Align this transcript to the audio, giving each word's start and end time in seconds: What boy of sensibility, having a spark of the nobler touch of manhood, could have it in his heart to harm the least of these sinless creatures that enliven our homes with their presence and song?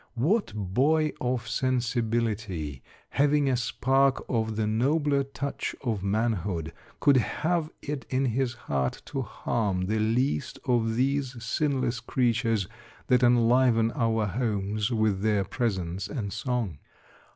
What 0.15 0.51
boy 0.55 1.11
of 1.21 1.47
sensibility, 1.47 2.81
having 3.09 3.47
a 3.47 3.55
spark 3.55 4.25
of 4.27 4.55
the 4.55 4.65
nobler 4.65 5.23
touch 5.23 5.75
of 5.83 6.01
manhood, 6.03 6.73
could 6.99 7.17
have 7.17 7.69
it 7.83 8.07
in 8.09 8.25
his 8.25 8.53
heart 8.55 9.03
to 9.05 9.21
harm 9.21 9.83
the 9.85 9.99
least 9.99 10.57
of 10.67 10.95
these 10.95 11.37
sinless 11.43 11.99
creatures 11.99 12.67
that 13.09 13.21
enliven 13.21 13.91
our 13.91 14.25
homes 14.25 14.89
with 14.89 15.21
their 15.21 15.43
presence 15.43 16.07
and 16.07 16.33
song? 16.33 16.79